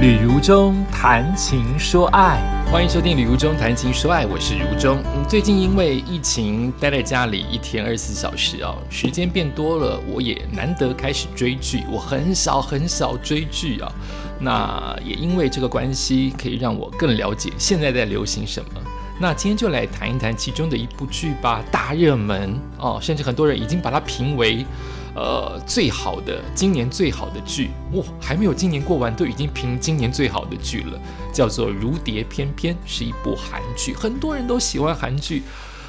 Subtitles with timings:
[0.00, 2.40] 旅如中谈情说爱，
[2.72, 4.96] 欢迎收听《旅如中谈情说爱》，我是如中。
[5.14, 11.82] 嗯，最近因为疫情待在家里一天二十四小时哦，时间变多了，我也难得开始追剧。
[11.92, 13.92] 我很少很少追剧啊，
[14.40, 18.80] 那也因为这个关系，可以让我更了解现在在流行什么。
[19.20, 24.64] 那今天就来谈一谈其中的一部剧吧，大热门哦，甚至很多人已经把它评为。
[25.12, 31.00] 呃，最好的今年最好的剧哇，还没有今年过完，都已经评今年最好的剧了，
[31.32, 35.42] 叫做《如蝶翩翩》，是一部韩剧，很多人都喜欢韩剧，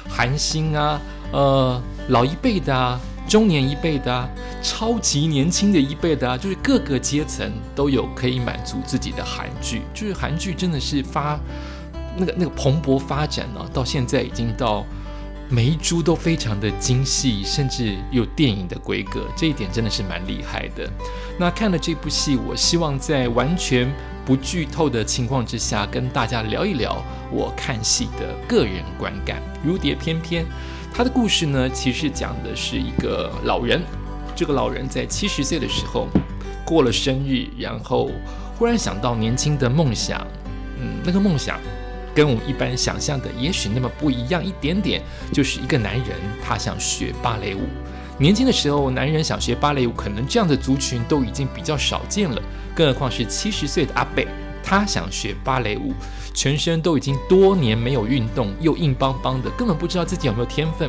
[0.08, 1.00] 韩星啊，
[1.32, 4.28] 呃，老一辈的啊，中年一辈的啊，
[4.60, 11.38] 超级年轻的一辈的啊，就是各个阶层都有可以满足自己的韩剧，就是韩剧真的是发
[12.16, 14.84] 那个那个蓬勃发展呢，到现在已经到。
[15.52, 20.90] 每一株都非常的精细，甚至有电影的规格，这一点真的是蛮厉害的。
[21.38, 23.92] 那看了这部戏，我希望在完全
[24.24, 29.42] 不剧透的情况之下，跟大家聊一聊我看戏的个人观感。
[29.62, 30.46] 如蝶翩翩，
[30.90, 33.82] 他的故事呢，其实讲的是一个老人，
[34.34, 36.08] 这个老人在七十岁的时候
[36.64, 38.10] 过了生日，然后
[38.58, 40.26] 忽然想到年轻的梦想，
[40.80, 41.60] 嗯，那个梦想。
[42.14, 47.60] 跟我们一般想象的也许那么不一样一点点，就是一个男人他想学芭蕾舞。
[48.18, 52.40] 年轻的时候，男人想学芭蕾舞，可能这样的族群都已经比较少见了，
[52.74, 54.28] 更何况是七十岁的阿贝，
[54.62, 55.92] 他想学芭蕾舞，
[56.34, 60.88] 全身都已经多年没有运动，又硬邦邦的，根本不知道自己有没有天分。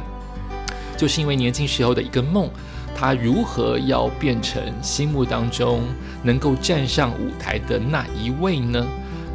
[0.96, 2.50] 就是因为年轻时候的一个梦，
[2.96, 5.82] 他如何要变成心目当中
[6.22, 8.86] 能够站上舞台的那一位呢？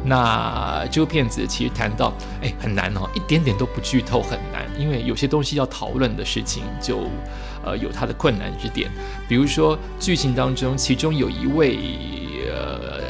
[0.03, 7.09] 那这部片子其实谈到，哎，很难哦，一点点都不剧透，很难，因为有些东西要讨论的事情，就
[7.65, 8.89] 呃有它的困难之点。
[9.27, 11.77] 比如说剧情当中，其中有一位
[12.51, 13.01] 呃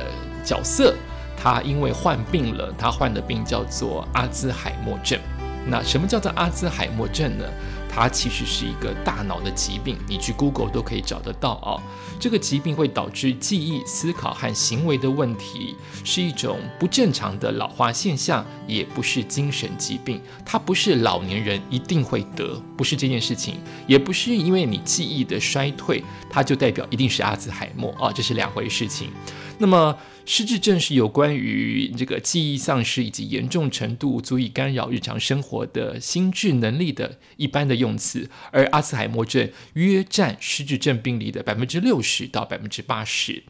[0.44, 0.96] 角色，
[1.38, 5.20] 他因为患病了，他患的病叫做阿兹海默症。
[5.68, 7.46] 那什么叫做阿兹海默症呢？
[7.90, 11.82] 它其实是一个大脑的疾病，你去 Google 都可以找得到啊。
[12.20, 20.22] 这个疾病会导致记忆、思考和行为的问题，是一种不正常的老化现象，也不是精神疾病。
[20.46, 23.56] 它不是老年人一定会得，不是这件事情，
[23.88, 29.10] 也不是因为你记忆的衰退，它就代表一定是阿兹海默啊，这是两回事情。
[29.60, 29.98] 那么。
[30.26, 43.42] 失智症是有关于这个记忆丧失以及严重程度足以干扰日常生活的心智能力的一般的用词，而阿兹海默症约占失智症病例的百分之六十到百分之八十。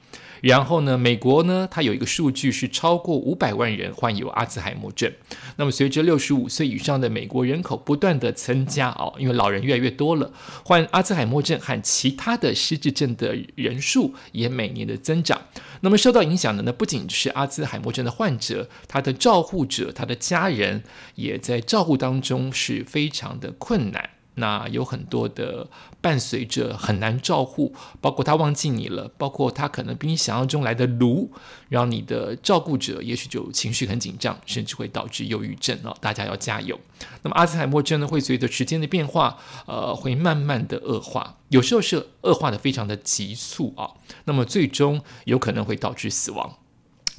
[0.42, 5.12] 然后呢，美国呢，它有一个数据是超过五百万人患有阿兹海默症。
[5.58, 10.32] 那么随着六十五岁以上的美国人口不断的增加哦，因为老人越来越多了，
[10.64, 15.42] 患阿兹海默症和其他的失智症的人数也每年的增长。
[15.82, 20.84] 那么受到影响的呢，不仅是阿兹海默症的患者，他的照护者、他的家人
[21.16, 24.10] 也在照顾当中是非常的困难。
[24.36, 25.68] 那有很多的
[26.00, 31.30] 伴随着很难照顾，包括他忘记你了，包括他可能比你想象中来的炉，
[31.68, 35.94] 让你的照顾者也许就情绪很紧张，甚至会导致忧郁症哦。
[36.00, 36.80] 大家要加油。
[37.24, 43.92] 那么阿兹海默症呢，会随着时间的变化，呃，会慢慢的恶化，有时候是恶化的非常的急促啊。
[44.24, 46.56] 那么最终有可能会导致死亡。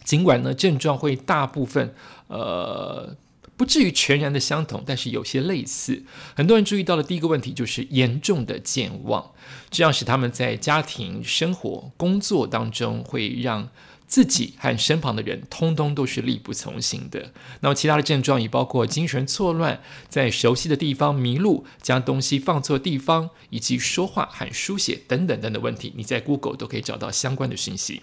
[0.05, 1.95] 尽管呢，症状会大部分
[2.29, 3.15] 呃。
[3.61, 6.03] 不至于全然的相同，但是有些类似。
[6.35, 9.33] 很多人注意到的第一个问题就是严重的健忘，
[9.69, 13.69] 这样使他们在家庭生活、工作当中会让
[14.07, 17.35] 自己和身旁的人通通都是力不从心的。
[17.61, 25.93] 那么其他的症状也包括精神错乱、在熟悉的地方迷路、将东西放错地方，以及说话和书写等等等等问题。
[25.95, 28.01] 你在 Google 都可以找到相关的讯息。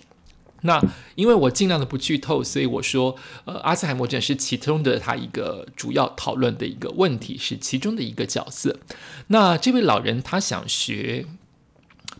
[0.61, 0.81] 那
[1.15, 8.79] 因为我尽量的不剧透，所以我说，呃，阿兹海默症是其中的他一个主要讨论的一个问题，是其中的一个角色。
[9.27, 11.25] 那这位老人他想学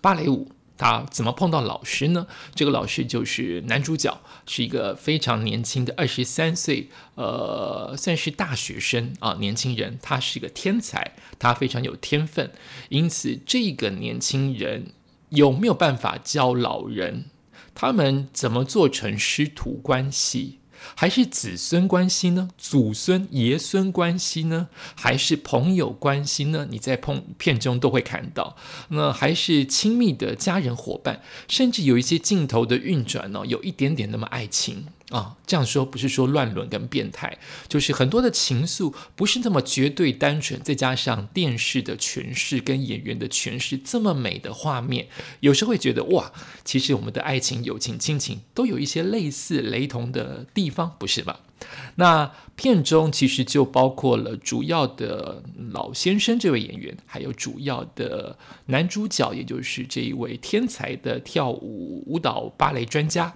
[0.02, 2.28] 芭蕾舞，他怎么碰到老师呢？
[2.54, 9.98] 这个老师就是男主角，是一个非常年轻的二十三岁，呃，算是大学生啊，年轻人。
[10.02, 12.52] 他是一个天才，他非常有天分，
[12.90, 14.92] 因此这个年轻人
[15.30, 17.26] 有没有办法教老人？
[17.80, 20.58] 他们怎么做成师徒关系，
[20.96, 22.50] 还是子孙关系呢？
[22.58, 24.70] 祖孙爷孙关系呢？
[24.96, 26.66] 还是朋友关系呢？
[26.72, 28.58] 你在碰片中都会看到，
[28.90, 34.86] 那还是亲密的家人伙伴，甚至有一些镜头的运转呢，有一点点那么爱情。
[35.10, 37.38] 啊，这样说不是说乱伦跟变态，
[37.70, 45.08] 就是很多的情愫不是那么绝对单纯，再加上电视的诠释跟演员的诠释这么美的画面，
[45.40, 46.34] 有时候会觉得哇，
[46.66, 51.40] 其实我们的爱情、友情、亲情都有一些类似、雷同的地方，不是吧？
[51.96, 63.34] 那片中其实就包括了主要的老先生这位演员，还有主要的男主角，也就是这一位天才的跳舞舞蹈芭蕾专家。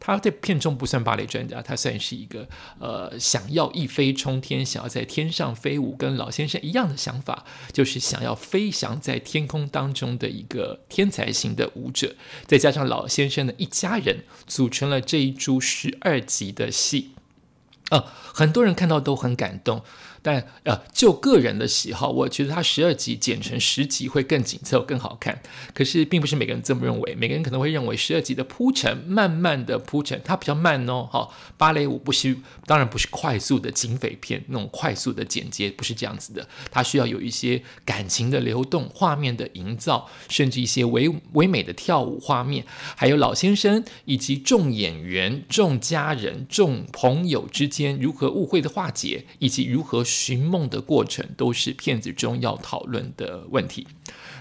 [0.00, 2.48] 他在片中不算芭蕾专家，他算是一个
[2.80, 12.16] 呃想要一飞冲天，想要在天上飞舞，跟老先生一样的想法，就是想要飞翔在天空当中的一个天才型的舞者。
[12.46, 17.10] 再加上老先生的一家人，组成了这一出十二集的戏。
[17.90, 19.82] 呃，很多人看到都很感动。
[20.22, 25.40] 但呃，就个人的喜好，我觉得它十二集剪成十集会更紧凑、更好看。
[25.72, 27.14] 可是，并不是每个人这么认为。
[27.14, 31.08] 每个人可能会认为十二集的铺陈，慢慢的铺陈，它比较慢哦。
[31.10, 32.36] 好，芭蕾舞不是，
[32.66, 36.46] 当然不是快速的警匪片那种快速的剪接，不是这样子的。
[36.70, 50.04] 它需要有一些感情的流动、画面的营造，甚至一些唯唯美的跳舞画面，还有老先生以及众演员、众家人、众朋友之间如何误会的化解，以及如何。
[50.10, 53.86] 寻梦的过程都是片子中要讨论的问题。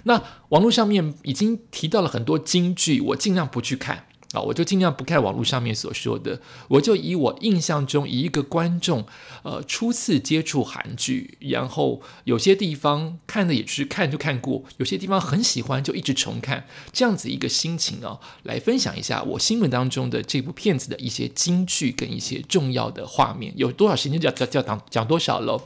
[0.04, 4.06] 那网络上面已经提到了很多金句，我尽量不去看。
[4.31, 9.04] 啊，我就尽量不看网络上面所说的，我就以我印象中以一个观众，
[9.42, 25.64] 呃，初次接触韩剧，然后有些地方看的也是看就看过，有些地方很喜欢就一直重看，这样子一个心情啊，来分享一下我心目当中的这部片子的一些金句跟一些重要的画面，有多少时间就要就要讲讲多少喽。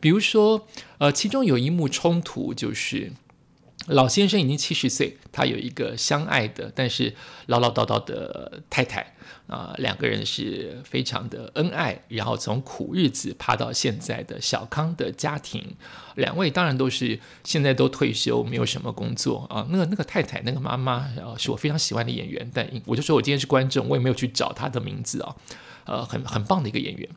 [0.00, 0.66] 比如说，
[0.98, 3.12] 呃，其中有一幕冲突就是。
[3.86, 7.12] 老先生已经七十岁，他有一个相爱的但是
[7.46, 9.14] 唠唠叨叨的太太
[9.46, 15.74] 啊，两个人是非常的恩爱，然后从苦日子爬到现在的小康的家庭，
[16.14, 19.66] 两位当然都是现在都退休，没有什么工作啊。
[19.70, 25.34] 那个那个太太那个妈妈啊，是我非常喜欢的演员，但我就说我今天是观众，我也没有去找她的名字啊，
[25.86, 27.08] 呃，很很棒的一个演员。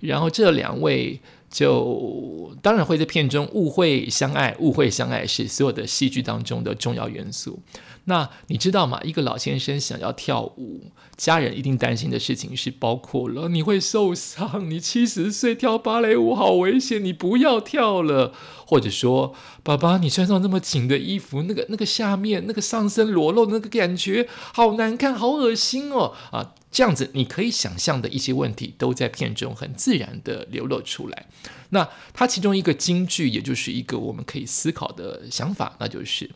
[0.00, 1.20] 然后这两位。
[1.56, 7.58] 就当然会在片中误会相爱，误会相爱是所有的戏剧当中的重要元素。
[8.06, 9.00] 那你知道吗？
[9.04, 18.32] 一个老先生想要跳舞，家人一定担心的事情是包括了你会受伤，你七十岁跳芭蕾舞好危险，你不要跳了。
[18.68, 19.32] 或者说，
[19.62, 26.52] 爸爸，你穿上那么紧的衣服，那个那个下面那个上身裸露那个感觉好难看，好恶心哦啊！
[26.72, 31.26] 这样子，你可以想象的一些问题，都在片中很自然的流露出来。
[31.70, 36.28] 那它其中一个金句，也就是一个我们可以思考的想法，那就是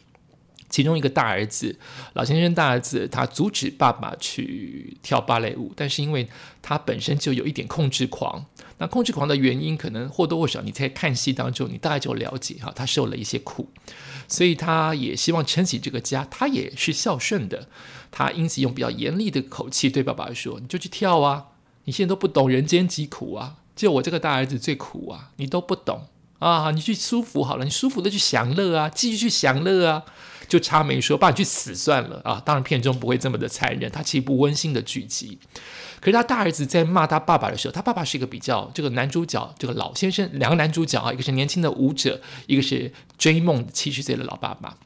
[0.71, 1.79] 其中一个大儿子，
[2.15, 6.27] 老先生大儿子，他阻止爸爸去跳芭蕾舞，但是因为
[6.63, 8.47] 他本身就有一点控制狂。
[8.79, 13.69] 那控制狂的原因，可能或多或少你在看戏当中，你大概就了解哈，他受了一些苦，
[14.27, 17.69] 所以他也希望撑起这个家，他也是孝顺的。
[18.11, 21.49] 他因此用比较严厉的口气对爸爸说：“你就去跳啊！
[21.85, 23.59] 你现在都不懂人间疾苦啊！
[23.77, 25.31] 就我这个大儿子最苦啊！
[25.37, 26.07] 你都不懂
[26.41, 26.73] 啊！
[26.73, 30.03] 你去舒服好了，你舒服的去享乐啊，继续去享乐啊！
[30.49, 32.43] 就差没说，爸你去死算了啊！
[32.45, 35.39] 当然片中不会这么的残忍，它是一部温馨的剧集。
[36.01, 44.77] 可是他大儿子在骂他爸爸的时候，他爸爸是一个比较这个男主角，这个老先生，两个男主角啊，一个是年轻的舞者，一个是追梦七十岁的老爸爸。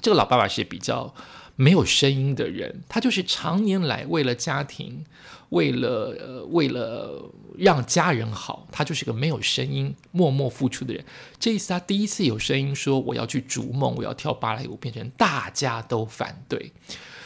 [0.00, 1.14] 这个老爸爸是比较。
[1.58, 5.06] 没有声音的人，他就是常年来为了家庭，
[5.50, 11.04] 为了，为了让家人好，他就是个没有声音、默默付出的人。
[11.38, 16.72] 这一次他第一次有声音说我要去逐梦，我要跳芭蕾舞，变成大家都反对，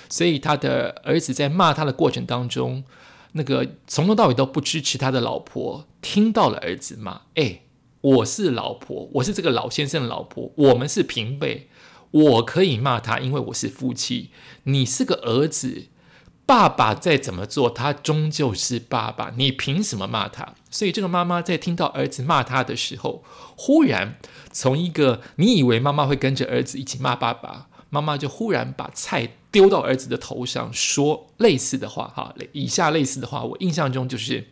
[0.09, 2.85] 所以他的儿子在骂他的过程当中，
[3.33, 7.63] 那个从头到尾都不支持他的老婆，听到了儿子骂：“哎，
[8.01, 11.69] 我是老婆，我是这个老先生的老婆，我们是平辈。”
[12.13, 14.31] 我可以骂他，因为我是夫妻。
[14.65, 15.85] 你是个儿子，
[16.51, 19.33] 爸爸再怎么做，他终究是爸爸。
[19.37, 20.53] 你凭什么骂他？
[20.69, 23.23] 所以这个妈妈在听到儿子骂他的时候，
[23.55, 24.19] 忽然
[24.51, 32.09] 从一个你以为妈妈会跟着儿子一起骂爸爸，妈妈就忽然把菜丢到儿子的头上，说类似的话。
[32.09, 34.49] 哈，以下类似的话，我印象中就是：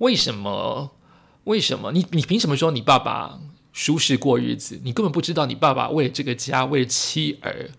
[0.00, 0.90] 为什么？
[1.44, 1.92] 为什么？
[1.92, 3.40] 你你凭什么说你爸爸？
[3.72, 7.70] 舒适过日子，你根本不知道你爸爸为了这个家，为了妻儿，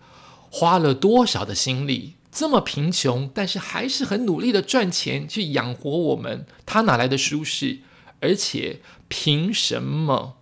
[0.50, 2.15] 花了多少的心力。
[2.36, 6.44] 这么贫穷，但是还是很努力的赚钱去养活我们。
[6.66, 7.78] 他哪来的舒适？
[8.20, 10.36] 而且凭什么？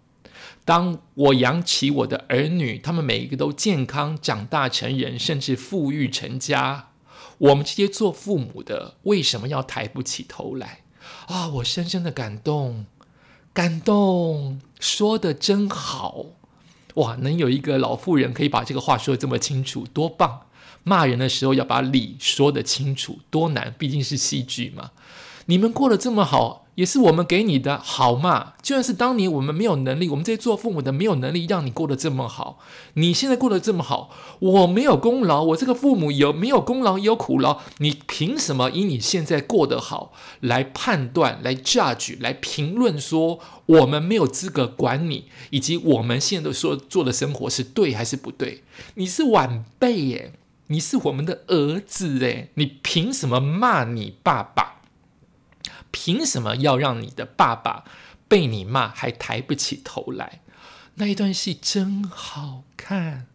[0.64, 6.88] 当我养起我的儿女，他们每一个都健康长大成人，甚至富裕成家，
[7.38, 10.80] 我们这些做父母的为什么要抬不起头来
[11.28, 11.46] 啊？
[11.46, 12.86] 我深深的感动，
[13.52, 16.26] 感动，说的真好
[16.94, 17.14] 哇！
[17.20, 20.46] 能有一个老妇人可以把这个话说的这么清楚，多棒！
[20.84, 23.74] 骂人的时候要把理说得清楚，多难！
[23.76, 24.92] 毕竟是戏剧嘛。
[25.46, 28.54] 你们过得这么好，也是我们给你的好嘛？
[28.62, 32.58] 就算是当年我们没有能力，我们这些做父母的没有能力让你过得这么好，
[32.94, 37.60] 你现在过得这么好，我没有功劳，我这个父母有没有功劳也有苦劳？
[37.76, 48.64] 你凭什么以你现在过得好来判断、来 judge、来评论说我们没有资格管你，以及我们现在说做的生活是对还是不对？
[48.94, 50.32] 你是晚辈耶。
[50.68, 54.80] 你是我们的儿子诶，你凭什么骂你爸爸？
[55.90, 57.84] 凭什么要让你的爸爸
[58.26, 60.40] 被你骂还抬不起头来？
[60.94, 63.26] 那一段戏真好看，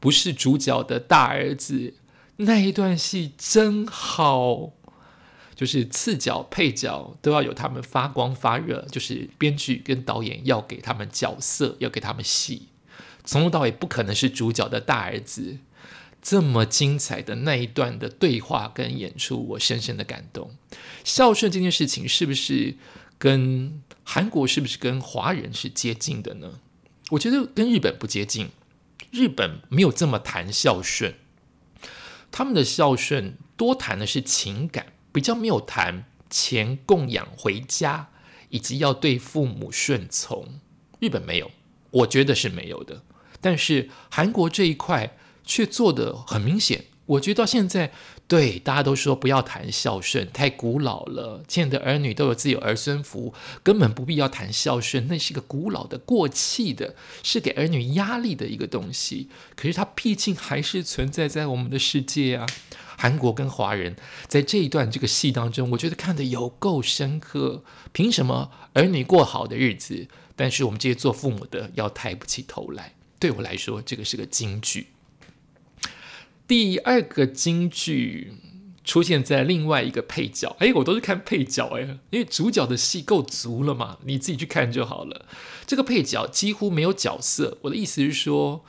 [0.00, 1.94] 不是主角的大儿子，
[2.36, 4.72] 那一段戏真好，
[5.54, 12.68] 就是次角、配角都要有他们发光发热，就是编剧跟导演要给他们角色，要给他们戏，
[13.24, 15.58] 从头到尾不可能是主角的大儿子。
[16.22, 20.50] 这么精彩的那一段的对话跟演出，我深深的感动。
[21.02, 22.76] 孝顺这件事情是不是
[23.16, 26.60] 跟韩国是不是跟华人是接近的呢？
[27.12, 28.50] 我觉得跟日本不接近。
[29.10, 31.14] 日本没有这么谈孝顺，
[32.30, 38.10] 他们的孝顺多谈的是情感，比较没有谈钱供养回家
[38.50, 40.60] 以及要对父母顺从。
[41.00, 41.50] 日本没有，
[41.90, 43.02] 我觉得是没有的。
[43.40, 45.16] 但是韩国这一块。
[45.50, 47.90] 却做的很明显，我觉得到现在，
[48.28, 51.42] 对大家都说不要谈孝顺，太古老了。
[51.48, 59.28] 现在的儿女都有自己儿孙福，根本不必要谈孝顺，那是一个古老的、过气的，是给儿女压力的一个东西。
[59.56, 62.46] 可是它毕竟还是存在在我们的世界啊。
[62.96, 63.96] 韩国跟华人
[64.28, 67.64] 在这一段这个戏当中，我觉得看的有够深刻。
[67.92, 72.94] 凭什么儿女过好的日子，但是我们这些做父母的要抬不起头来？
[73.18, 74.86] 对我来说，这个是个金句。
[76.50, 78.32] 第二个京剧
[78.82, 85.26] 出现在另外一个配角，哎，我都是看配角哎，因为主角的戏够足了嘛，你自己去看就好了。
[85.64, 88.64] 这个配角几乎没有角色，我的意思是说，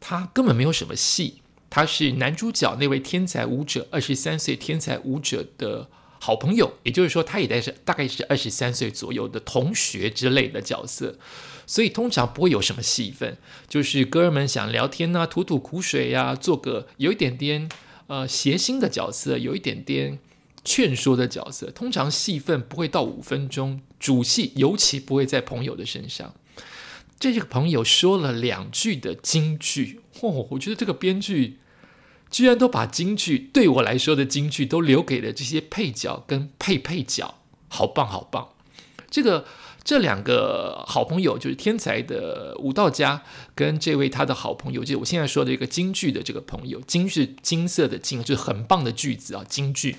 [0.00, 1.42] 他根本没有什么戏。
[1.68, 11.18] 他是男主角那位天才舞者，二十三岁天才舞者的好朋友，也就是说，他也在是大概是二十三岁左右的同学之类的角色。
[11.66, 13.36] 所以通常不会有什么戏份，
[13.68, 17.68] 就是哥们想聊天呐，吐吐苦水呀，做个有一点点
[18.06, 20.20] 呃谐星的角色，有一点点
[20.64, 21.68] 劝说的角色。
[21.72, 26.34] 通常戏份不会到五分钟，主戏尤其不会在朋友的身上。
[27.18, 31.58] 这个朋友说了两句的京剧，哦，我觉得这个编剧
[32.30, 37.34] 居然都把京剧对我来说的京剧都留给了这些配角跟配配角，
[37.68, 38.50] 好棒好棒，
[39.10, 39.44] 这个。
[39.86, 43.22] 这两个好朋友就是天才的武道家，
[43.54, 49.98] 跟这位他的好朋友，就我现在说的一个京剧的这个朋友，金是金色的金，就是很棒的句子啊，京剧。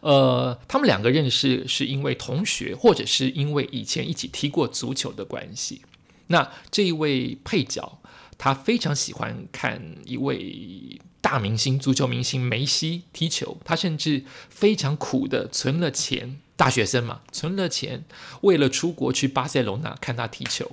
[0.00, 5.82] 呃，他们两个认识是因为同学，或者是因为以前一起踢过足球的关系。
[6.26, 8.00] 那这一位配角，
[8.36, 16.40] 他非常喜欢看一位大明星，足球明星梅西踢球，他甚至非常苦的存了钱。
[16.56, 18.04] 大学生嘛，存了钱，
[18.42, 20.70] 为了出国去巴塞罗那看他踢球，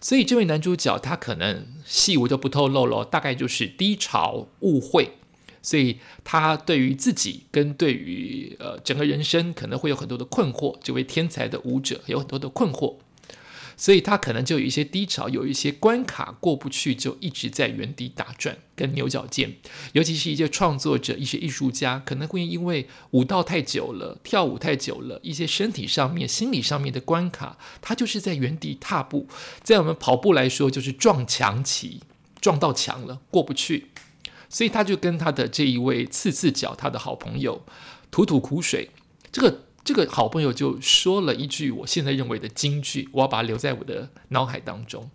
[0.00, 5.16] 所以这位男主角他可能戏我就不透露了，大概就是低潮、误会，
[5.62, 10.78] 所以他对于自己跟对于呃整个人生可能会有很多的困惑。
[10.82, 12.96] 这位天才的舞者有很多的困惑。
[13.76, 19.54] 所以他可能就有一些低潮，有一些关卡过不去，就一直在原地打转，跟牛角尖。
[19.92, 29.28] 尤其是一些创作者、一些艺术家，可能会因为舞蹈太久了、跳舞太久了，一些身体上面、心理上面的关卡，他就是在原地踏步。
[29.62, 32.00] 在我们跑步来说，就是撞墙期，
[32.40, 33.88] 撞到墙了，过不去。
[34.48, 37.62] 所以他就跟他的这一位次次脚，他的好朋友，
[38.10, 38.88] 吐吐苦水。
[39.30, 39.65] 这个。
[39.86, 45.08] 这个好朋友就说了一句我现在认为的金句，我要把它留在我的脑海当中。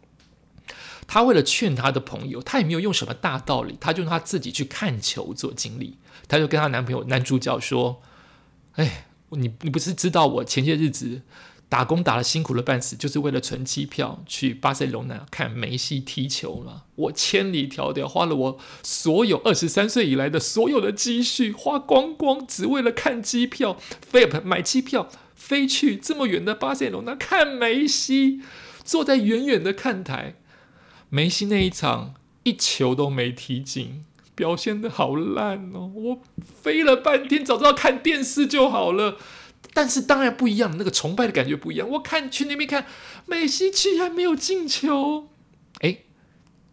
[1.05, 5.97] 他为了劝他的朋友，他也没有用什么大道理，他就他自己去看球做经历。
[6.29, 8.01] 他就跟他男朋友男主角说
[8.79, 11.21] ：“哎，你你不是知道我前些日子？”
[11.71, 16.81] 打工打了辛苦了半死，就是为了存机票去巴塞罗那看梅西踢球嘛。
[16.95, 28.41] 我千里迢迢花了我所有二十三岁以来的所有的积蓄，花光光，只为了看机票，飞买机票飞去这么远的巴塞罗那看梅西。
[28.83, 30.35] 坐在远远的看台，
[31.07, 34.03] 梅西那一场一球都没踢进，
[34.35, 39.15] 表现的好烂哦，我飞了半天，早知道看电视就好了。
[39.73, 41.87] 但是当然不一样，那个崇拜的感觉不一样。
[41.89, 42.85] 我看去那边看，
[43.25, 45.29] 梅西居然没有进球，
[45.79, 45.99] 哎，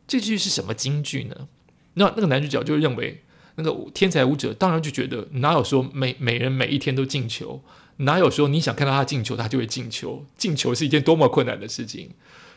[0.06, 1.48] 这句是什么金句呢？
[1.94, 3.22] 那那个男主角就认为，
[3.56, 7.62] 那个天才舞者当然就觉得，哪有说每每人每一天都进球？
[7.98, 10.24] 哪有说你想看到他进球，他就会进球？
[10.36, 12.10] 进球是一件多么困难的事情？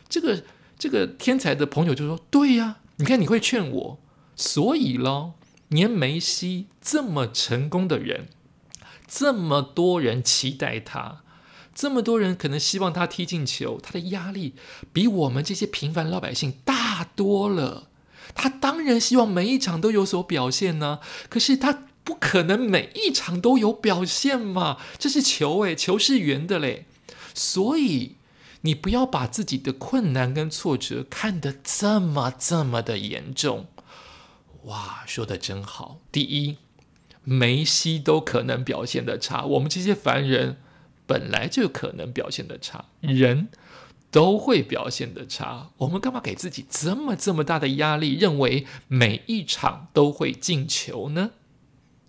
[0.09, 0.43] 这个
[0.77, 3.99] 这个天才的朋友就说：“对呀，你看你会劝我，
[4.35, 5.33] 所以咯，
[5.69, 8.27] 连梅西这么成功的人。”
[9.13, 11.21] 这么多人期待他，
[11.75, 14.55] 这么多人可能希望他踢进球，他的压力
[14.93, 17.89] 比我们这些平凡老百姓大多了。
[18.33, 24.77] 他当然希望每一场都有所表现呢，可是他不可能每一场都有表现嘛。
[24.97, 26.85] 这是球诶，球是圆的嘞，
[27.33, 28.15] 所以
[28.61, 33.67] 你不要把自己的困难跟挫折看得这么这么的严重。
[34.63, 35.99] 哇，说的真好。
[36.13, 36.55] 第一。
[37.23, 40.57] 梅西都可能表现的差，我们这些凡人
[41.05, 43.49] 本来就可能表现的差，人
[44.09, 45.69] 都会表现的差。
[45.77, 51.31] 我们干嘛给自己这么这么大的压力，认为每一场都会进球呢？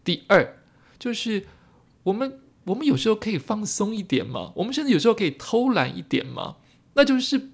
[0.02, 0.56] 第二，
[0.98, 1.46] 就是
[2.04, 6.56] 我们我们有时候可以放松一点嘛，我们甚至有时候可以偷懒一点嘛。
[6.94, 7.51] 那就是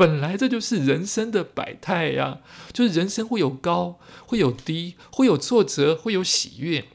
[0.00, 2.38] 本来这就是人生的百态呀，
[2.72, 6.86] 就是人生会有高，会有低，会有挫折，会有喜悦。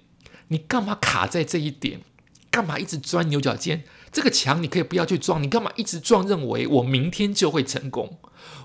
[0.47, 2.01] 你干嘛卡在这一点？
[2.49, 3.83] 干嘛一直钻牛角尖？
[4.11, 6.27] 这个墙你可以不要去撞，你干嘛一直撞？
[6.27, 8.17] 认为我明天就会成功，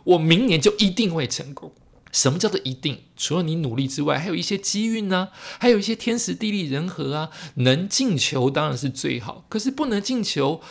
[0.04, 1.74] 我明年就一定会成功？
[2.10, 3.02] 什么叫做一定？
[3.18, 5.28] 除了你努力之外，还有一些机运呢，
[5.58, 7.28] 还有一些天时地利人和啊。
[7.56, 10.62] 能进球当然是最好，可是不能进球，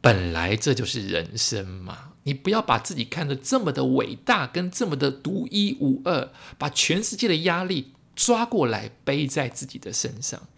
[0.00, 2.07] 本来这就是人生嘛。
[2.28, 7.94] 你不要把自己看得这么的伟大，跟这么的独一无二，把全世界的压力。
[8.18, 10.48] 抓过来背在自己的身上，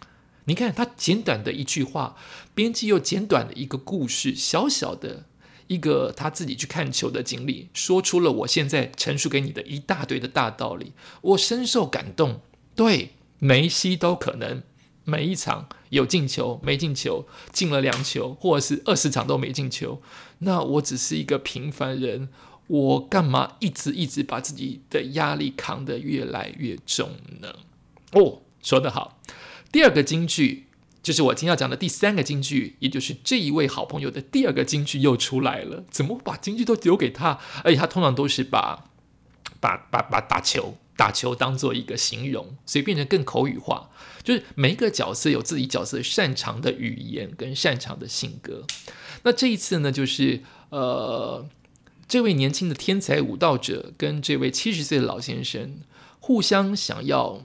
[0.45, 2.15] 你看他简短的一句话，
[2.55, 5.25] 编辑又简短的一个故事，小小的
[5.67, 12.41] 一个他自己去看球的经历，说出了我现在陈述给你的一大堆的大道理，我深受感动。
[12.73, 14.63] 对梅西都可能
[15.03, 20.01] 每一场有进球没进球，进了两球，或者是二十场都没进球，
[20.41, 22.29] 那我只是一个平凡人。
[22.67, 27.09] 我干嘛一直一直把自己的压力扛得越来越重
[27.41, 27.53] 呢？
[28.13, 29.19] 哦，说得好。
[29.73, 30.67] 第二个金句
[31.03, 35.83] 就是我今天要讲的第三个金句，也就是这一位好朋友的第二个金句又出来了。
[35.91, 37.37] 怎么把金句都留给他？
[37.65, 38.85] 而且他通常都是把
[39.59, 43.89] 把把把打球打球当做一个形容，所以变成更口语化。
[44.23, 48.65] 就是每一个角色有自己角色擅长的语言跟擅长的性格。
[49.23, 51.45] 那这一次呢，就是呃。
[52.07, 55.77] 这位年轻的天才舞蹈者跟这位七十岁的老先生
[56.19, 57.41] 互相想要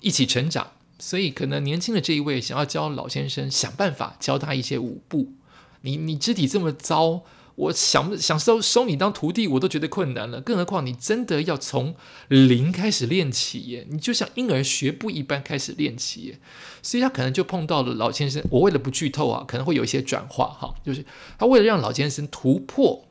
[0.00, 5.34] 一起成长，所以可能年轻的这一位想要教老先生想办法教他一些舞步。
[5.82, 7.22] 你你肢体这么糟，
[7.54, 11.94] 我想想收收你当徒弟我都觉得困难了，更何况你真的要从
[12.28, 13.86] 零开始练起耶？
[13.90, 16.38] 你就像婴儿学步一般开始练起耶。
[16.82, 18.42] 所以他可能就碰到了老先生。
[18.50, 21.04] 我为了不剧透啊，可能会有一些转化哈，就是
[21.38, 23.04] 他为了让老先生突破。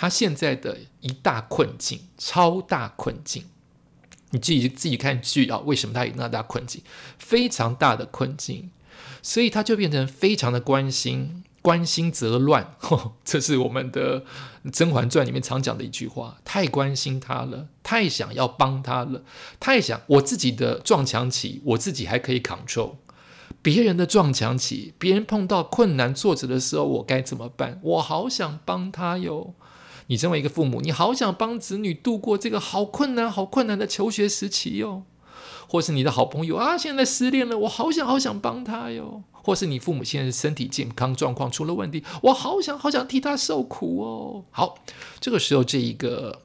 [0.00, 3.42] 他现在的一大困境，超大困境，
[4.30, 6.80] 你自己自己看剧啊，为什么他有那大困境？
[7.18, 8.70] 非常大的困境，
[9.22, 12.74] 所以他就变成非常的关心，关心则乱。
[13.24, 14.20] 这是我们的
[14.72, 19.22] 《甄嬛传》里面常讲的一句话：太关心他了，太想要帮他了，
[19.58, 22.96] 太想我自己的撞墙期，我自己还可以 control，
[23.60, 27.80] 别人的撞墙期，别人碰到困难挫折的时候，我该怎么办？
[27.82, 29.54] 我好想帮他哟。
[30.10, 35.02] 你身为一个父母，你好想帮子女度过这个好困难、好困难的求学时期哟，
[35.68, 44.44] 或是你的好朋友啊，现在失恋了，我好想好想帮他哟，或是你父母现在身体健康状况出了问题，我好想好想替他受苦哦。
[44.50, 44.78] 好，
[45.20, 46.42] 这个时候这一个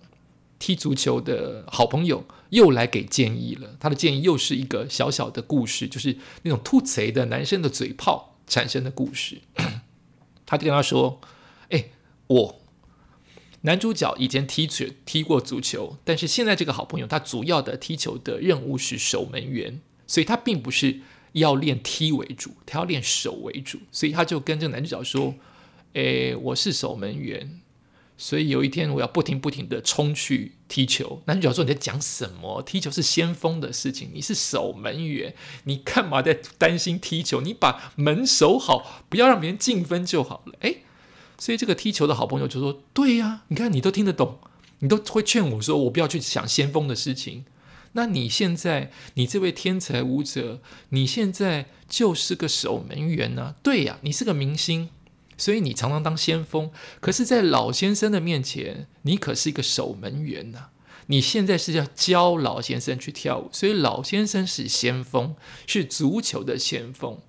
[0.60, 9.42] 踢足球的好朋友又来给建议了，他的建议又是一个小小的故事，就是那种吐贼的男生的嘴炮产生的故事。
[10.46, 11.20] 他就跟他说
[11.70, 11.86] ：“哎，
[12.28, 12.60] 我。”
[13.66, 21.00] 男主角以前踢球踢过足球，但是现在这个好朋友他主要的踢球的任务是守门员，所以他并不是
[21.34, 25.36] 要练踢为主，他要练守为主，所以他就跟这个男主角说
[25.94, 27.60] ：“诶，我是守门员，
[28.18, 32.62] 所以有一天我要不停不停的冲去踢球。”男主角说：“你在讲什么？
[32.62, 37.42] 踢球是先锋的事情，你是守门员，你干嘛在担心踢球？
[37.42, 40.84] 你把门守好，不要让别人进分就好了。”诶。
[41.40, 44.40] 所以这个踢球的好朋友就说：“对呀，你看你都听得懂，
[44.80, 47.44] 你都会劝我说我不要去想先锋的事情。
[47.94, 53.56] 那你现在，你这位天才舞者，你现在就是个守门员呢？
[53.64, 54.90] 对呀，你是个明星，
[55.38, 56.72] 所以你常常当先锋。
[57.00, 60.70] 可是，在老先生的面前，你可是一个守门员呐。
[61.08, 65.36] 你现在是要教老先生去跳舞，所以老先生是先锋，
[65.68, 67.20] 是足球的先锋。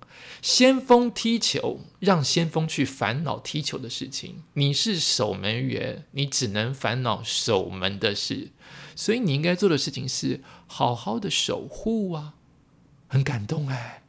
[0.45, 4.43] 先锋踢球，让先锋去烦恼踢球的事情。
[4.53, 8.49] 你是守门员，你只能烦恼守门的事。
[8.95, 12.35] 所以你应该做的事情是好好的守护啊！
[13.07, 14.03] 很感动哎，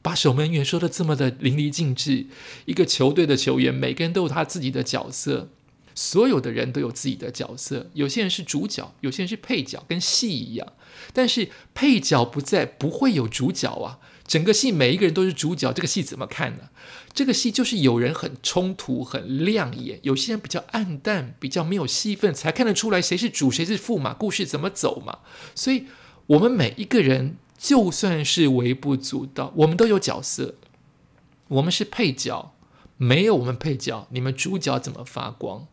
[0.00, 2.28] 把守门员说的这么的淋漓尽致。
[2.66, 5.48] 一个球队的球员，每个人都有他自己的角色。
[5.96, 10.74] 所有的人都有自己的角色，有些人是主角，有些人是配角，跟戏一样。
[11.12, 13.98] 但是配角不在，不会有主角啊！
[14.28, 16.68] 整个戏每一个人都是主角，这个戏怎么看呢？
[17.14, 25.20] 这个戏就是有人很冲突、很亮眼，有些人比较暗淡、比较没有戏份，才看得出来谁是主，谁是副嘛，故事怎么走嘛。
[25.54, 25.86] 所以，
[26.26, 30.56] 我们每一个人就算是微不足道，我们都有角色，
[31.48, 32.54] 我们是配角，
[32.98, 35.66] 没有我们配角，你们主角怎么发光？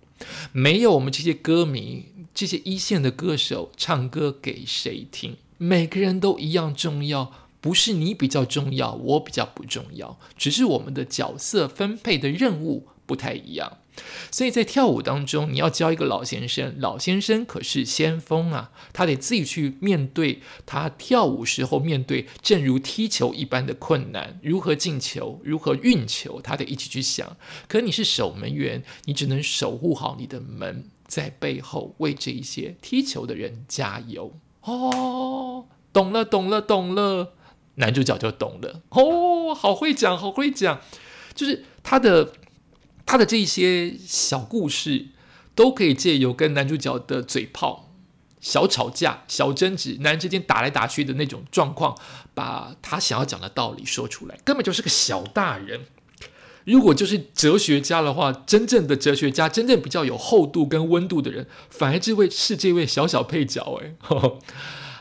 [0.54, 5.36] 没有我们这些歌迷，这些一线的歌手唱歌给谁听？
[5.58, 13.80] 每个人都一样重要，不是你比较重要，我比较不重要，只是我们的角色分配的任务不太一样。
[14.30, 27.36] 所以在跳舞当中，你要教一个老先生，老先生可是先锋啊，他得自己去面对他跳舞时候面对，正如踢球一般的困难，如何进球，如何运球，他得一起去想。
[27.68, 34.32] 可你是守门员，你只能守护好你的门，在背后为这一些踢球的人加油。
[34.62, 37.34] 哦，懂了，懂了，懂了，
[37.76, 38.82] 男主角就懂了。
[38.90, 40.82] 哦，好会讲，好会讲，
[41.34, 42.34] 就是他的。
[43.08, 45.10] 他的这些小故事，
[45.54, 47.92] 都可以借由跟男主角的嘴炮、
[48.42, 51.96] 小吵架、小争执、男人之间打来打去的那种状况，
[52.34, 55.82] 把他想要讲的道理说出来，根本就是个小大人。
[56.64, 63.94] 如果就是哲学家的话，真正的哲学家，真正比较有厚度跟温度的人，反而这位是这位小小配角，哎。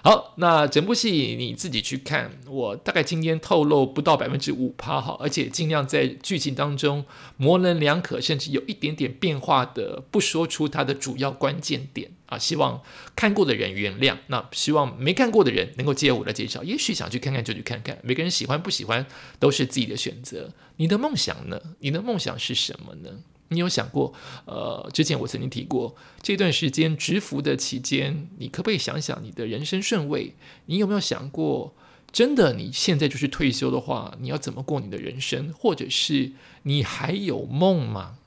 [0.04, 2.30] 好，那整部戏你自己去看。
[2.46, 7.02] 我大概今天透露不到百分之五趴哈，而且尽量在剧情当中
[7.38, 12.38] 模棱两可，甚至有一点点变化的，不说出它的主要关键点啊。
[12.38, 12.82] 希望
[13.16, 16.62] 看过的人原谅，那希望没看过的人能够接我的介绍。
[16.62, 19.06] 也许想去看看就去看看，每个人喜欢不喜欢
[19.38, 20.50] 都是自己的选择。
[20.76, 21.58] 你的梦想呢？
[21.78, 23.10] 你的梦想是什么呢？
[23.54, 24.12] 你有想过，
[24.44, 30.34] 呃，之前我曾经提过，这段时间蛰伏的期间，你可不可以想想你的人生顺位？
[30.66, 31.74] 你有没有想过，
[32.12, 35.52] 真的你现在就是退休的话，你要怎么过你的人生？
[35.52, 36.32] 或者是
[36.64, 38.18] 你还有梦吗？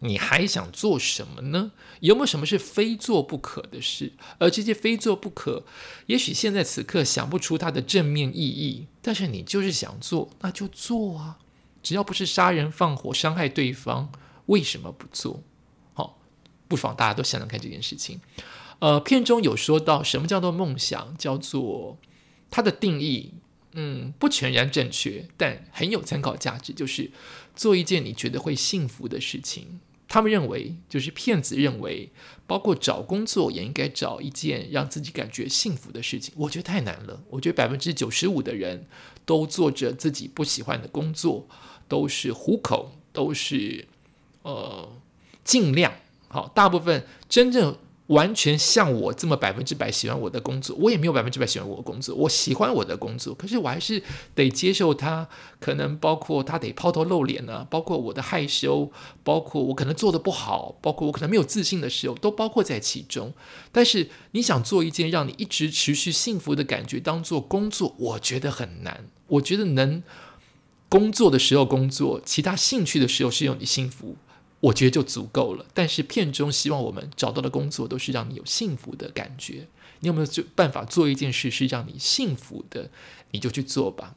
[0.00, 1.72] 你还想做什么呢？
[2.00, 4.12] 有没有什么是非做不可的事？
[4.38, 5.64] 而这些非做不可，
[6.06, 11.38] 也许现在此刻想不出它的正面意义，但是你就是想做，那就做啊！
[11.82, 14.12] 只要不是杀人放火伤害对方。
[14.46, 15.42] 为什么不做？
[15.94, 16.18] 好，
[16.68, 18.20] 不妨大家都想想看这件事情。
[18.78, 21.98] 呃，片中有说到什么叫做梦想，叫做
[22.50, 23.32] 它的定义，
[23.72, 26.74] 嗯，不全然正确，但很有参考价值。
[26.74, 27.10] 就是
[27.54, 29.80] 做一件你觉得会幸福的事情。
[30.08, 32.10] 他们认为，就是骗子认为，
[32.46, 36.32] 包括找工作也应该找一件让自己感觉幸福的事情。
[36.36, 37.24] 我觉得太难了。
[37.30, 38.86] 我觉得百分之九十五的人
[39.24, 41.48] 都做着自己不喜欢的工作，
[41.88, 43.88] 都是糊口，都是。
[44.46, 44.88] 呃，
[45.42, 45.92] 尽量
[46.28, 52.14] 好，大部分真正完全像我这么百分之百喜欢我的工作，我也没有百分之百喜欢我的工作。
[52.14, 54.00] 我喜欢我的工作，可是我还是
[54.36, 55.28] 得接受他，
[55.58, 58.88] 可能包括他得抛头露脸啊，包括我的害羞，
[59.24, 63.34] 包括我可能做的不好，包括我可能没有自信的时候，都包括在其中。
[63.72, 69.06] 但是你想做一件让你一直持续幸福的感觉当做工作，我觉得很难。
[69.26, 70.00] 我觉得能
[70.88, 74.14] 工作的时候工作，其他兴趣的时候是用你幸福。
[74.60, 75.66] 我觉得就足够了。
[75.74, 79.66] 但是片中希望我们找到的工作都是让你有幸福的感觉。
[80.00, 82.90] 你有没有就办法做一件事是让你幸福的？
[83.30, 84.14] 你就去做吧。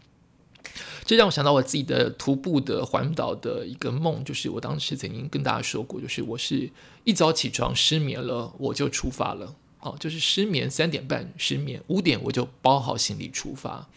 [1.06, 6.70] 这让我想到我自己的徒步的环岛的一个梦，就是我当时曾经跟大家说过，就是我是
[7.06, 9.56] 一早起床失眠了，我就出发了。
[9.80, 13.90] 好，就是失眠三点半失眠，五点我就包好行李出发。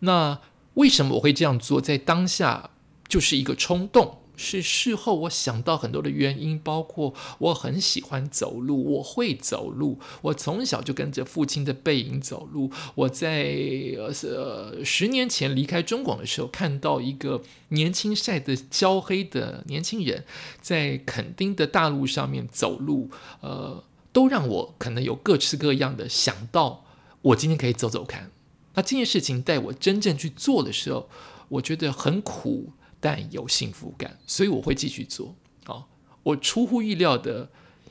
[0.00, 0.38] 那
[0.74, 1.80] 为什么我会这样做？
[1.80, 2.70] 在当下
[3.08, 4.18] 就是一个冲动。
[4.40, 12.70] 是事后我想到很多的原因，包括我很喜欢走路，我会走路，我从小就跟着父亲的背影走路。
[12.94, 13.54] 我在
[13.98, 20.24] 呃十年前离开中广的时候，看到一个年轻晒得焦黑的年轻人，
[20.62, 23.10] 在垦丁的大路上面走路，
[23.42, 26.84] 呃，都让我可能有各式各样的想到
[27.20, 28.30] 我今天可以走走看。
[28.74, 31.08] 那这件事情在我真正去做的时候，
[31.48, 35.34] 我觉得很苦，但有幸福感，所以我会继续做。
[35.64, 35.86] 啊，
[36.22, 37.50] 我出乎意料的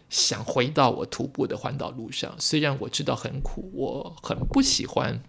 [0.09, 5.21] 想回到我徒步的环岛路上，虽然我知道很苦，我很不喜欢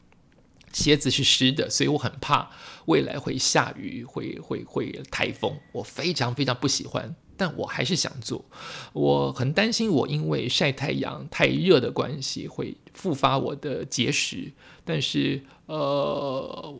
[0.72, 2.50] 鞋子是湿的，所以我很怕
[2.86, 7.16] 未来会下雨，会会会台风，我非常非常不喜欢。
[7.36, 8.44] 但我还是想做，
[8.92, 14.52] 我很担心我因为晒太阳太热的关系会复发我的结石，
[14.84, 16.74] 但是呃，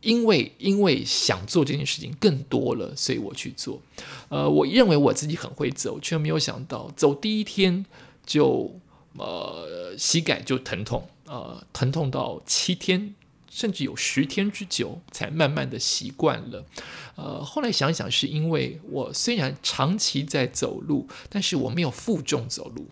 [0.00, 3.80] 因为因为想做这件事情更多了，所以我去做。
[4.28, 7.86] 呃，我认为我自己很会走，却没有想到走第一天
[8.26, 8.74] 就
[9.16, 13.14] 呃膝盖就疼痛，呃疼痛到七天。
[13.54, 16.64] 甚至有十天之久，才慢慢的习惯了。
[17.16, 22.86] 呃，后来想想，是因为我虽然长期在走路，但是我没有负重走路，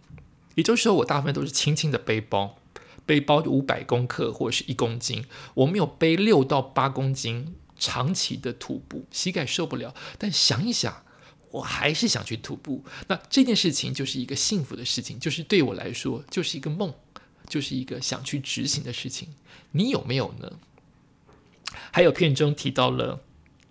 [0.57, 2.59] 也就是说，我大部分都是轻轻的背包，
[3.07, 9.95] 背包五百公克或者是一公斤，我没有背六到八公斤长期的徒步，膝盖受不了。
[10.19, 11.05] 但想一想，
[11.51, 12.85] 我还是想去徒步。
[13.09, 16.95] 那这件事情就是一个幸福的事情，就是对我来说就是一个梦。
[17.49, 19.31] 就是一个想去执行的事情，
[19.73, 20.53] 你有没有呢？
[21.91, 23.25] 还有片中提到了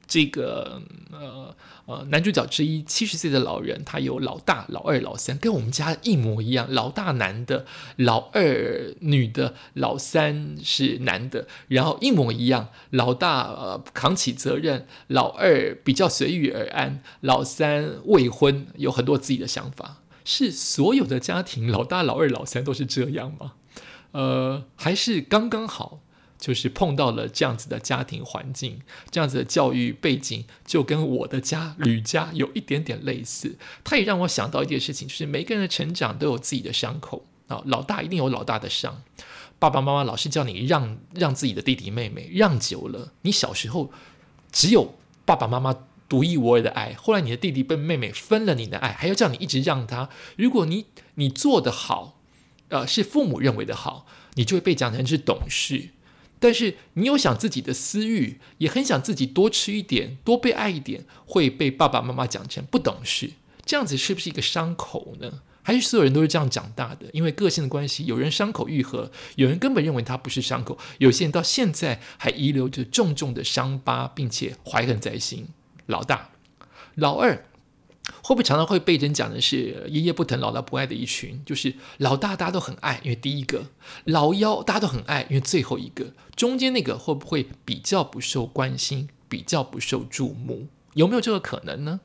[0.10, 6.68] 这个呃呃男主角之一七十岁的老人，他有老大、老二、老三，跟我们家一模一样。
[6.70, 12.70] 老大男的，老二女的，老三是男的，然后一模一样。
[12.90, 19.98] 老大呃扛起责任，老二比较随遇而安，老三未婚，有很多自己的想法。
[20.26, 23.54] 是所有的家庭老大、老二、老三都是这样吗？
[24.12, 26.00] 呃，还是刚刚好，
[26.40, 28.80] 就是碰到了这样子的家庭环境，
[29.12, 33.58] 这样子的教育背景，就跟我的家吕家有一点点类似。
[33.84, 37.62] 他也让我想到一件事情，就是每个人的成长都有自己的伤口啊。
[37.66, 39.04] 老大一定有老大的伤，
[39.60, 43.92] 爸爸妈妈老是叫你让让自己的弟弟妹妹，让久了，你小时候
[44.52, 45.76] 只有爸爸妈妈
[46.08, 50.10] 独一无二的爱，后来你的弟弟被妹妹分了你的爱，还要叫你一直让他。
[50.38, 52.16] 如果你你做得好。
[52.72, 55.90] 呃，是父母认为的好，你就会被讲成是懂事；
[56.40, 63.32] 但是你有想自己的私欲，也很想自己多吃一点、多被爱一点，会被爸爸妈妈讲成不懂事。
[63.66, 65.42] 这样子是不是一个伤口呢？
[65.62, 67.08] 还是所有人都是这样长大的？
[67.12, 75.50] 因为个性的关系，有人伤口愈合，有人根本认为它不是伤口，有些人到现在还遗留着重重的伤疤，并且怀恨在心。
[75.86, 76.30] 老大、
[76.96, 77.46] 老二。
[78.24, 81.42] 会不会常常会被人讲的是爷爷不疼姥姥不爱的一群？
[81.46, 83.64] 就是老大大家都很爱，因为第一个；
[84.06, 86.14] 老幺大家都很爱，因为最后一个。
[86.36, 90.68] 中间那个会不会比较不受关心，比较不受注目？
[90.94, 92.00] 有没有这个可能呢？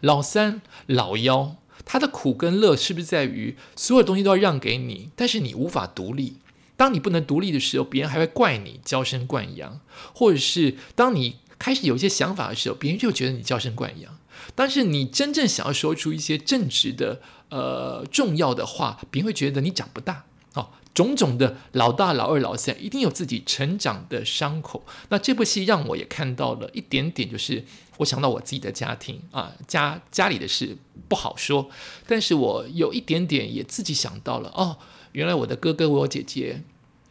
[0.00, 6.36] 老三、老幺，他的苦跟乐是不是在于所有东西都要让给你，但是你无法独立？
[6.76, 9.80] 当你不能独立的时候，别人还会怪你娇生惯养，
[10.14, 14.18] 或者是当你开始有一些想法的时候，别人就觉得你娇生惯养。
[14.56, 20.70] 但是你真正想要说出一些正直的、呃重要的话，别人会觉得你长不大哦。
[20.92, 24.86] 种种的老大、老二、老三，一定有自己成长的伤口。
[25.10, 27.62] 那这部戏让我也看到了一点点，就是
[27.98, 31.68] 我想到我自己的家庭啊，家家里的事不好说，
[32.06, 34.78] 但是我有一点点也自己想到了哦，
[35.12, 36.62] 原来我的哥哥、我姐姐，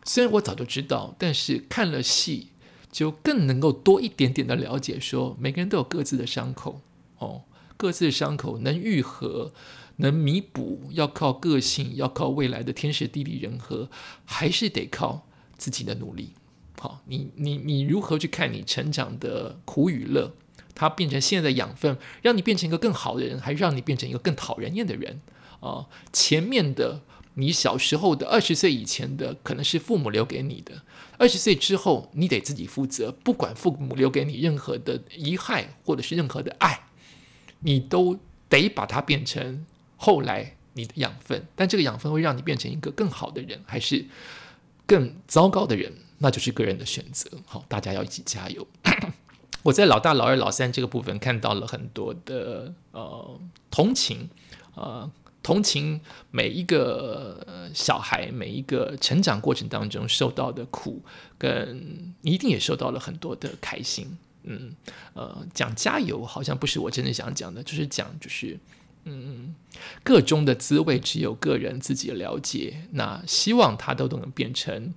[0.03, 2.47] 虽然我早就知道，但是看了戏
[2.91, 6.81] 就更能够多一点点的了解，说每个人都有各自的伤口。
[7.77, 9.53] 各自的伤口能愈合，
[9.97, 13.89] 能弥补，要靠个性，要靠未来的天时地利人和，
[14.25, 16.33] 还是得靠自己的努力。
[16.79, 20.33] 好，你你你如何去看你成长的苦与乐？
[20.77, 25.21] 它变成现在的养分，让你变成一个更好的人，还是让你变成一个更讨人厌的人？
[25.61, 27.01] 啊，前面的
[27.35, 30.73] 你小时候的二十岁以前的，可能是父母留给你的；
[31.17, 36.87] 二十岁之后，你得自己负责，不管父母留给你任何的遗憾，或者是任何的爱。
[37.65, 39.65] 你都得把它变成
[39.97, 44.05] 后来你的养分，但这个养分会让你变成一个更好的人，还是
[44.85, 47.29] 更糟糕的人，那就是个人的选择。
[47.47, 48.67] 好，大家要一起加油。
[49.63, 53.39] 我在老大、老二、老三这个部分看到了很多的呃
[53.71, 54.29] 同情，
[54.75, 55.09] 呃
[55.41, 55.99] 同情
[56.29, 61.01] 每一个小孩，每一个成长过程当中受到的苦，
[61.39, 64.17] 跟你一定也受到了很多的开心。
[64.47, 64.75] 嗯，
[65.13, 68.57] 呃，讲加油好像不是我真正想讲的，就是讲就是，
[69.03, 69.55] 嗯，
[70.03, 72.83] 个中的滋味只有个人自己了解。
[72.91, 74.93] 那希望他都能变成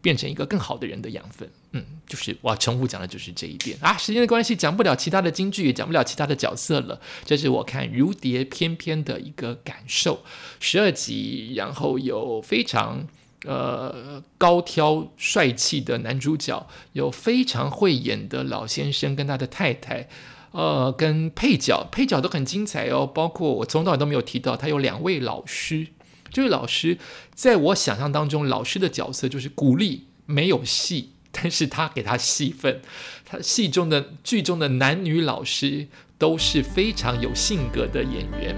[0.00, 1.50] 变成一个更好的人的养分。
[1.72, 3.96] 嗯，就是我要重复讲的就是这一点啊。
[3.96, 7.00] 时间的关系，讲不了其他的京剧，也讲不了其他的角色了。
[7.24, 10.24] 这是我看《如蝶翩翩》的一个感受。
[10.58, 13.06] 十二集，然后有非常。
[13.46, 20.08] 呃高挑帅气的男主角，有非常会演的老先生跟他的太太，
[20.50, 23.06] 呃，跟配角，配角都很精彩哦。
[23.06, 25.86] 包括我从头到尾都没有提到，他有两位老师。
[26.32, 26.98] 这位老师
[27.34, 32.82] 在我想象当中，老师的角色就是鼓励，没有戏，但是他给他戏份。
[33.24, 38.54] 他戏中的剧中的男女老师都是非常有性格的演员，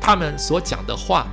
[0.00, 1.26] 他们所讲的话，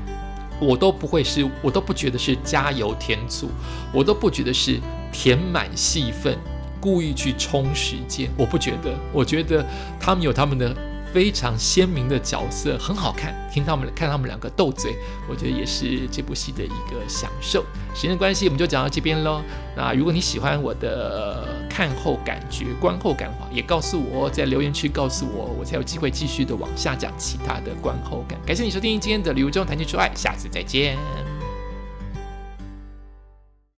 [0.63, 3.49] 我都不会是，我都不觉得是加油添醋，
[3.93, 4.79] 我都不觉得是
[5.11, 6.37] 填满戏份，
[6.79, 9.65] 故意去充时间，我不觉得，我觉得
[9.99, 10.75] 他们有他们的。
[11.13, 13.33] 非常鲜明的角色，很好看。
[13.51, 14.95] 听他们看他们两个斗嘴，
[15.29, 17.63] 我觉得也是这部戏的一个享受。
[17.93, 19.41] 时间关系，我们就讲到这边喽。
[19.77, 28.39] 那如果你喜欢我的看后感觉、观后感话，也告诉我，在留言区告诉我，我才有机会继续的往下讲其他的观后感。
[28.43, 30.97] 感谢你收听今天的《旅游中谈情说爱》，下次再见。